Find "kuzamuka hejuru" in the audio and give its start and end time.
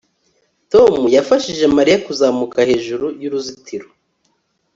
2.05-3.05